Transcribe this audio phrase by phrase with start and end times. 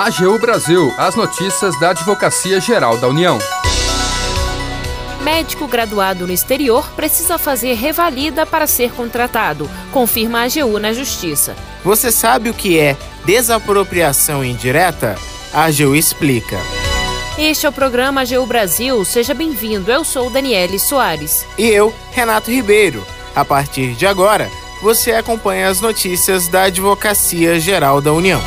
[0.00, 3.38] AGU Brasil, as notícias da Advocacia Geral da União.
[5.22, 11.54] Médico graduado no exterior precisa fazer revalida para ser contratado, confirma a AGU na Justiça.
[11.84, 15.16] Você sabe o que é desapropriação indireta?
[15.52, 16.56] A AGU explica.
[17.36, 19.04] Este é o programa AGU Brasil.
[19.04, 19.92] Seja bem-vindo.
[19.92, 21.44] Eu sou Daniele Soares.
[21.58, 23.06] E eu, Renato Ribeiro.
[23.36, 24.50] A partir de agora,
[24.82, 28.40] você acompanha as notícias da Advocacia Geral da União.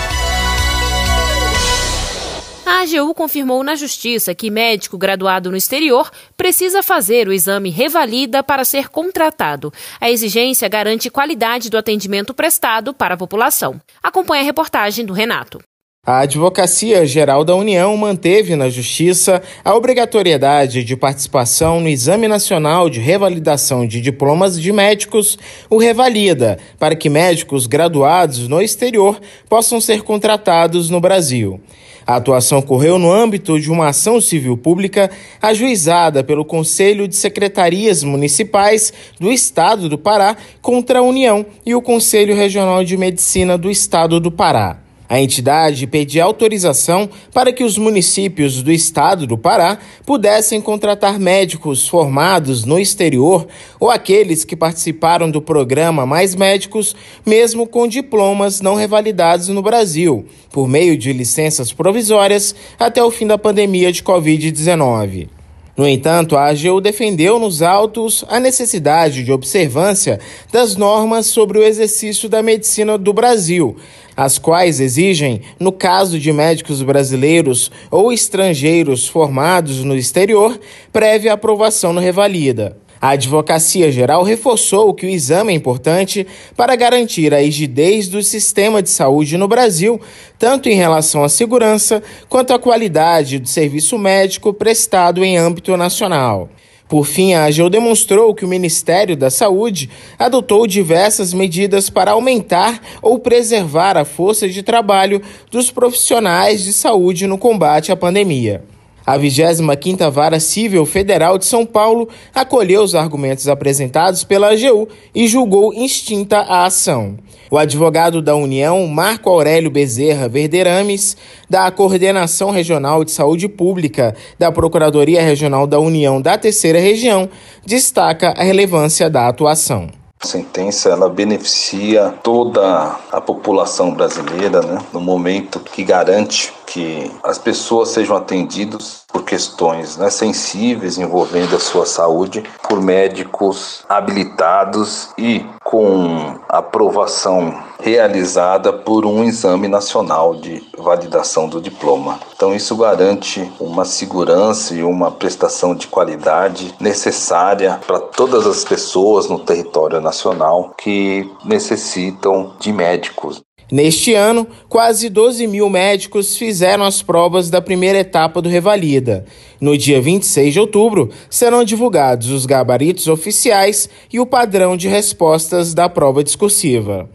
[2.84, 8.66] AGU confirmou na Justiça que médico graduado no exterior precisa fazer o exame revalida para
[8.66, 9.72] ser contratado.
[10.02, 13.80] A exigência garante qualidade do atendimento prestado para a população.
[14.02, 15.59] Acompanhe a reportagem do Renato.
[16.05, 22.89] A Advocacia Geral da União manteve na Justiça a obrigatoriedade de participação no Exame Nacional
[22.89, 25.39] de Revalidação de Diplomas de Médicos,
[25.70, 31.61] o Revalida, para que médicos graduados no exterior possam ser contratados no Brasil.
[32.05, 35.09] A atuação ocorreu no âmbito de uma ação civil pública
[35.41, 41.81] ajuizada pelo Conselho de Secretarias Municipais do Estado do Pará contra a União e o
[41.81, 44.83] Conselho Regional de Medicina do Estado do Pará.
[45.14, 51.88] A entidade pedia autorização para que os municípios do estado do Pará pudessem contratar médicos
[51.88, 53.47] formados no exterior
[53.80, 60.25] ou aqueles que participaram do programa Mais Médicos, mesmo com diplomas não revalidados no Brasil,
[60.50, 65.28] por meio de licenças provisórias até o fim da pandemia de Covid-19.
[65.75, 70.19] No entanto, a AGU defendeu nos autos a necessidade de observância
[70.52, 73.75] das normas sobre o exercício da medicina do Brasil,
[74.16, 80.59] as quais exigem, no caso de médicos brasileiros ou estrangeiros formados no exterior,
[80.91, 82.77] prévia aprovação no Revalida.
[83.04, 88.82] A Advocacia Geral reforçou que o exame é importante para garantir a rigidez do sistema
[88.82, 90.00] de saúde no Brasil,
[90.40, 96.50] tanto em relação à segurança quanto à qualidade do serviço médico prestado em âmbito nacional.
[96.88, 102.81] Por fim, a AGU demonstrou que o Ministério da Saúde adotou diversas medidas para aumentar
[103.02, 105.22] ou preservar a força de trabalho
[105.52, 108.63] dos profissionais de saúde no combate à pandemia.
[109.06, 115.28] A 25ª Vara Civil Federal de São Paulo acolheu os argumentos apresentados pela AGU e
[115.28, 117.18] julgou extinta a ação.
[117.52, 121.18] O advogado da União, Marco Aurélio Bezerra Verderames,
[121.50, 127.30] da Coordenação Regional de Saúde Pública da Procuradoria Regional da União da Terceira Região,
[127.66, 129.90] destaca a relevância da atuação.
[130.24, 137.38] A sentença ela beneficia toda a população brasileira, né, no momento que garante que as
[137.38, 145.46] pessoas sejam atendidas por questões né, sensíveis envolvendo a sua saúde por médicos habilitados e
[145.63, 152.19] com aprovação realizada por um exame nacional de validação do diploma.
[152.35, 159.28] Então isso garante uma segurança e uma prestação de qualidade necessária para todas as pessoas
[159.28, 163.44] no território nacional que necessitam de médicos.
[163.73, 169.25] Neste ano, quase 12 mil médicos fizeram as provas da primeira etapa do Revalida.
[169.59, 175.73] No dia 26 de outubro, serão divulgados os gabaritos oficiais e o padrão de respostas
[175.73, 177.09] da prova discursiva.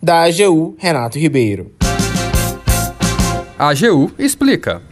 [0.00, 1.72] Da AGU, Renato Ribeiro.
[3.58, 4.82] A AGU explica.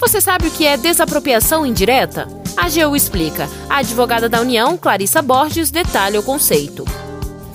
[0.00, 2.26] Você sabe o que é desapropriação indireta?
[2.56, 3.50] A AGU explica.
[3.68, 6.86] A advogada da União, Clarissa Borges, detalha o conceito.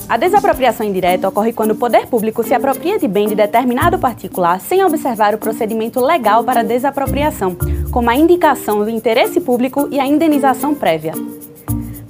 [0.08, 4.60] A desapropriação indireta ocorre quando o poder público se apropria de bem de determinado particular
[4.60, 7.56] sem observar o procedimento legal para desapropriação,
[7.92, 11.14] como a indicação do interesse público e a indenização prévia.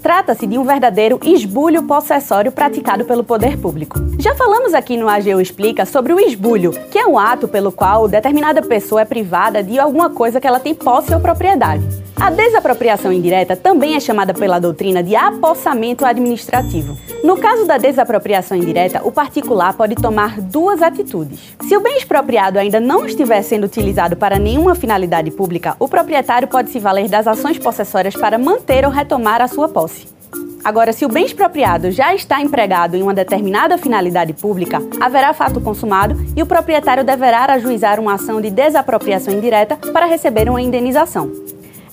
[0.01, 3.97] Trata-se de um verdadeiro esbulho possessório praticado pelo poder público.
[4.19, 8.07] Já falamos aqui no AGU Explica sobre o esbulho, que é um ato pelo qual
[8.07, 12.02] determinada pessoa é privada de alguma coisa que ela tem posse ou propriedade.
[12.15, 16.97] A desapropriação indireta também é chamada pela doutrina de apossamento administrativo.
[17.23, 21.55] No caso da desapropriação indireta, o particular pode tomar duas atitudes.
[21.61, 26.47] Se o bem expropriado ainda não estiver sendo utilizado para nenhuma finalidade pública, o proprietário
[26.47, 30.07] pode se valer das ações possessórias para manter ou retomar a sua posse.
[30.63, 35.59] Agora, se o bem expropriado já está empregado em uma determinada finalidade pública, haverá fato
[35.59, 41.29] consumado e o proprietário deverá ajuizar uma ação de desapropriação indireta para receber uma indenização.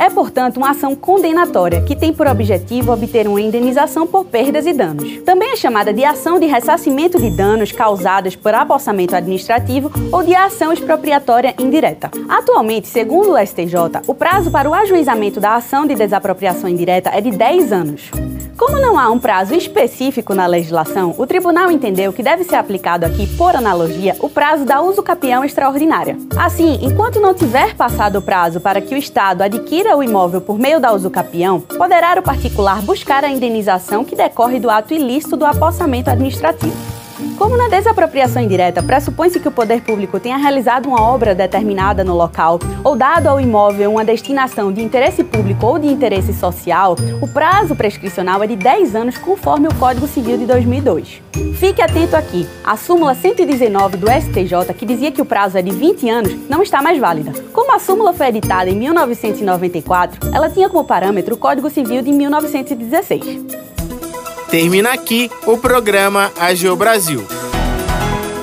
[0.00, 4.72] É, portanto, uma ação condenatória que tem por objetivo obter uma indenização por perdas e
[4.72, 5.18] danos.
[5.26, 10.34] Também é chamada de ação de ressarcimento de danos causados por apossamento administrativo ou de
[10.34, 12.10] ação expropriatória indireta.
[12.30, 17.20] Atualmente, segundo o STJ, o prazo para o ajuizamento da ação de desapropriação indireta é
[17.20, 18.10] de 10 anos.
[18.60, 23.06] Como não há um prazo específico na legislação, o tribunal entendeu que deve ser aplicado
[23.06, 26.18] aqui, por analogia, o prazo da uso capião extraordinária.
[26.36, 30.58] Assim, enquanto não tiver passado o prazo para que o Estado adquira o imóvel por
[30.58, 35.38] meio da uso capião, poderá o particular buscar a indenização que decorre do ato ilícito
[35.38, 36.89] do apossamento administrativo.
[37.36, 42.16] Como na desapropriação indireta pressupõe-se que o poder público tenha realizado uma obra determinada no
[42.16, 47.28] local ou dado ao imóvel uma destinação de interesse público ou de interesse social, o
[47.28, 51.22] prazo prescricional é de 10 anos conforme o Código Civil de 2002.
[51.58, 55.70] Fique atento aqui, a súmula 119 do STJ, que dizia que o prazo é de
[55.70, 57.32] 20 anos, não está mais válida.
[57.52, 62.12] Como a súmula foi editada em 1994, ela tinha como parâmetro o Código Civil de
[62.12, 63.69] 1916.
[64.50, 67.24] Termina aqui o programa AGU Brasil.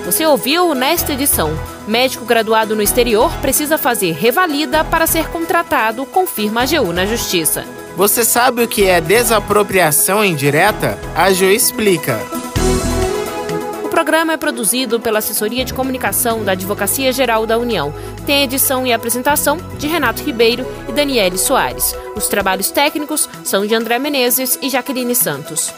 [0.06, 1.51] Você ouviu nesta edição.
[1.86, 7.65] Médico graduado no exterior precisa fazer revalida para ser contratado, confirma a AGU na Justiça.
[7.98, 10.98] Você sabe o que é desapropriação indireta?
[11.13, 12.21] A AGU explica
[13.97, 17.91] programa é produzido pela Assessoria de Comunicação da Advocacia Geral da União.
[18.27, 21.95] Tem edição e apresentação de Renato Ribeiro e Daniele Soares.
[22.15, 25.73] Os trabalhos técnicos são de André Menezes e Jaqueline Santos.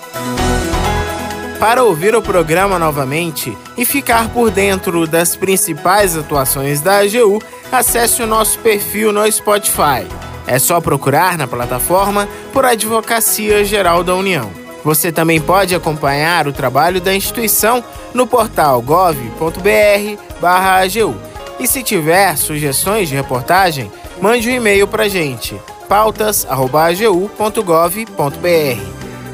[1.61, 7.41] Para ouvir o programa novamente e ficar por dentro das principais atuações da AGU,
[7.71, 10.05] acesse o nosso perfil no Spotify.
[10.45, 14.68] É só procurar na plataforma por Advocacia Geral da União.
[14.83, 17.83] Você também pode acompanhar o trabalho da instituição
[18.13, 19.35] no portal gov.br/agu.
[21.59, 23.91] E se tiver sugestões de reportagem,
[24.21, 25.59] mande um e-mail para gente
[25.89, 28.81] pautas@agu.gov.br.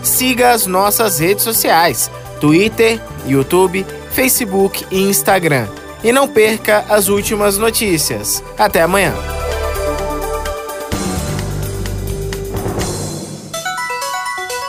[0.02, 2.10] Siga as nossas redes sociais:
[2.40, 5.68] Twitter, YouTube, Facebook e Instagram.
[6.04, 8.44] E não perca as últimas notícias.
[8.58, 9.14] Até amanhã.